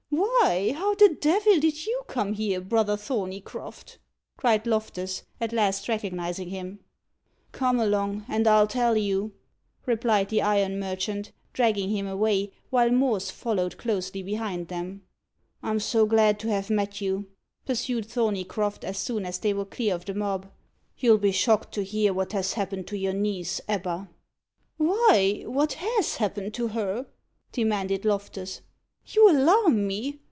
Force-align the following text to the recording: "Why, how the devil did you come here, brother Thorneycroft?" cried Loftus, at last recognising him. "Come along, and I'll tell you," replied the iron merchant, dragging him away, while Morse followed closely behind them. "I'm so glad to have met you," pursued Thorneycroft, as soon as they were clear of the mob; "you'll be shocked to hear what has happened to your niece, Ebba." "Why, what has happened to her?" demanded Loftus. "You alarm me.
"Why, 0.43 0.73
how 0.73 0.93
the 0.95 1.07
devil 1.09 1.57
did 1.59 1.85
you 1.85 2.01
come 2.07 2.33
here, 2.33 2.59
brother 2.59 2.97
Thorneycroft?" 2.97 3.97
cried 4.37 4.67
Loftus, 4.67 5.23
at 5.39 5.53
last 5.53 5.87
recognising 5.87 6.49
him. 6.49 6.79
"Come 7.53 7.79
along, 7.79 8.25
and 8.27 8.45
I'll 8.47 8.67
tell 8.67 8.97
you," 8.97 9.31
replied 9.85 10.27
the 10.29 10.41
iron 10.41 10.79
merchant, 10.79 11.31
dragging 11.53 11.89
him 11.89 12.07
away, 12.07 12.51
while 12.69 12.89
Morse 12.89 13.31
followed 13.31 13.77
closely 13.77 14.21
behind 14.21 14.67
them. 14.67 15.03
"I'm 15.63 15.79
so 15.79 16.05
glad 16.05 16.39
to 16.41 16.49
have 16.49 16.69
met 16.69 16.99
you," 17.01 17.27
pursued 17.65 18.05
Thorneycroft, 18.07 18.83
as 18.83 18.97
soon 18.97 19.25
as 19.25 19.37
they 19.39 19.53
were 19.53 19.63
clear 19.65 19.95
of 19.95 20.03
the 20.05 20.13
mob; 20.15 20.51
"you'll 20.97 21.19
be 21.19 21.31
shocked 21.31 21.71
to 21.75 21.83
hear 21.85 22.13
what 22.13 22.33
has 22.33 22.53
happened 22.53 22.85
to 22.87 22.97
your 22.97 23.13
niece, 23.13 23.61
Ebba." 23.69 24.09
"Why, 24.77 25.43
what 25.45 25.73
has 25.79 26.15
happened 26.17 26.53
to 26.55 26.69
her?" 26.69 27.05
demanded 27.53 28.03
Loftus. 28.05 28.61
"You 29.05 29.29
alarm 29.31 29.87
me. 29.87 30.19